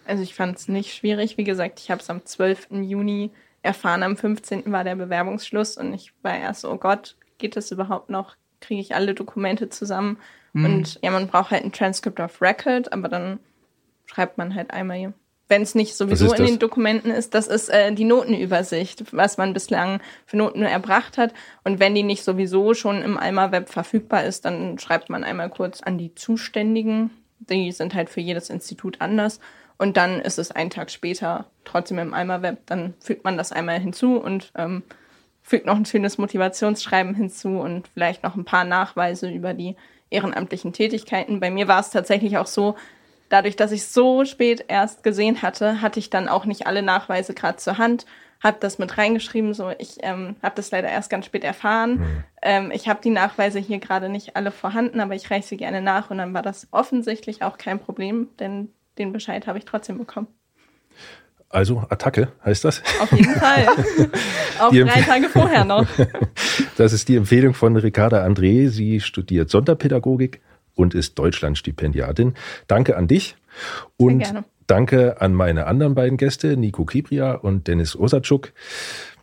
[0.06, 1.38] Also ich fand es nicht schwierig.
[1.38, 2.70] Wie gesagt, ich habe es am 12.
[2.82, 3.30] Juni
[3.62, 4.72] erfahren, am 15.
[4.72, 8.36] war der Bewerbungsschluss und ich war erst so, oh Gott, geht das überhaupt noch?
[8.62, 10.18] Kriege ich alle Dokumente zusammen?
[10.54, 10.66] Mhm.
[10.66, 13.40] Und ja, man braucht halt ein Transcript of Record, aber dann
[14.06, 15.14] schreibt man halt einmal,
[15.50, 19.54] wenn es nicht sowieso in den Dokumenten ist, das ist äh, die Notenübersicht, was man
[19.54, 21.34] bislang für Noten erbracht hat.
[21.64, 25.50] Und wenn die nicht sowieso schon im Alma Web verfügbar ist, dann schreibt man einmal
[25.50, 27.10] kurz an die Zuständigen.
[27.40, 29.40] Die sind halt für jedes Institut anders.
[29.80, 32.60] Und dann ist es einen Tag später trotzdem im Alma Web.
[32.68, 34.84] Dann fügt man das einmal hinzu und ähm,
[35.42, 39.76] fügt noch ein schönes Motivationsschreiben hinzu und vielleicht noch ein paar Nachweise über die
[40.12, 41.40] ehrenamtlichen Tätigkeiten.
[41.40, 42.76] Bei mir war es tatsächlich auch so,
[43.30, 47.34] dadurch, dass ich so spät erst gesehen hatte, hatte ich dann auch nicht alle Nachweise
[47.34, 48.06] gerade zur Hand,
[48.44, 49.54] habe das mit reingeschrieben.
[49.54, 52.00] So, ich ähm, habe das leider erst ganz spät erfahren.
[52.00, 52.24] Mhm.
[52.42, 55.82] Ähm, ich habe die Nachweise hier gerade nicht alle vorhanden, aber ich reiche sie gerne
[55.82, 59.98] nach und dann war das offensichtlich auch kein Problem, denn den Bescheid habe ich trotzdem
[59.98, 60.28] bekommen.
[61.52, 62.84] Also Attacke heißt das?
[63.02, 63.66] Auf jeden Fall.
[64.60, 65.88] Auch drei Tage vorher noch.
[66.78, 68.70] Das ist die Empfehlung von Ricarda André.
[68.70, 70.40] Sie studiert Sonderpädagogik
[70.80, 72.36] und ist Deutschlandstipendiatin.
[72.68, 73.36] Danke an dich
[73.98, 74.34] und
[74.66, 78.54] danke an meine anderen beiden Gäste, Nico Kibria und Dennis Osatschuk.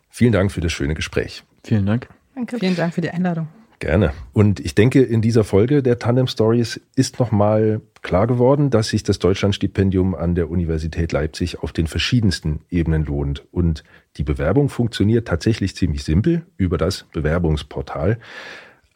[0.09, 1.43] Vielen Dank für das schöne Gespräch.
[1.63, 2.07] Vielen Dank.
[2.35, 2.59] Danke.
[2.59, 3.47] Vielen Dank für die Einladung.
[3.79, 4.13] Gerne.
[4.33, 9.03] Und ich denke, in dieser Folge der Tandem Stories ist nochmal klar geworden, dass sich
[9.03, 13.45] das Deutschlandstipendium an der Universität Leipzig auf den verschiedensten Ebenen lohnt.
[13.51, 13.83] Und
[14.17, 18.17] die Bewerbung funktioniert tatsächlich ziemlich simpel über das Bewerbungsportal.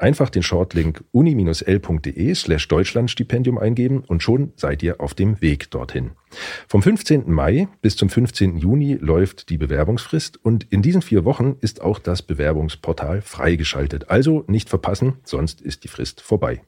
[0.02, 6.14] Einfach den Shortlink uni-l.de slash Deutschlandstipendium eingeben und schon seid ihr auf dem Weg dorthin.
[6.68, 7.32] Vom 15.
[7.32, 8.58] Mai bis zum 15.
[8.58, 14.10] Juni läuft die Bewerbungsfrist und in diesen vier Wochen ist auch das Bewerbungsportal freigeschaltet.
[14.10, 16.64] Also nicht verpassen, sonst ist die Frist vorbei.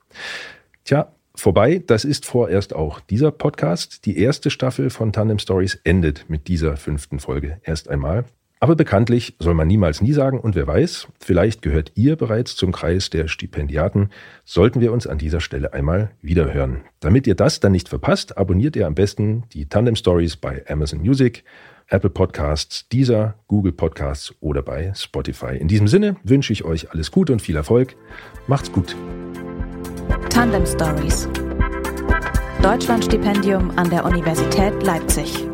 [0.84, 4.05] Tja, vorbei, das ist vorerst auch dieser Podcast.
[4.05, 8.25] Die erste Staffel von Tandem Stories endet mit dieser fünften Folge erst einmal.
[8.64, 12.72] Aber bekanntlich soll man niemals nie sagen und wer weiß, vielleicht gehört ihr bereits zum
[12.72, 14.09] Kreis der Stipendiaten,
[14.45, 16.86] sollten wir uns an dieser Stelle einmal wiederhören.
[17.01, 21.01] Damit ihr das dann nicht verpasst, abonniert ihr am besten die Tandem Stories bei Amazon
[21.01, 21.43] Music,
[21.89, 25.57] Apple Podcasts, Deezer, Google Podcasts oder bei Spotify.
[25.57, 27.97] In diesem Sinne wünsche ich euch alles Gute und viel Erfolg.
[28.47, 28.95] Macht's gut.
[30.30, 31.28] Tandem Stories.
[32.61, 35.49] Deutschlandstipendium an der Universität Leipzig.